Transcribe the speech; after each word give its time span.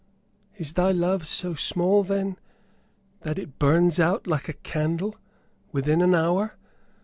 Is 0.57 0.73
thy 0.73 0.91
love 0.91 1.27
so 1.27 1.53
small, 1.53 2.01
then, 2.03 2.37
that 3.19 3.37
it 3.37 3.59
burns 3.59 3.99
out 3.99 4.25
like 4.25 4.49
a 4.49 4.53
candle, 4.53 5.15
within 5.71 6.01
an 6.01 6.15
hour? 6.15 6.55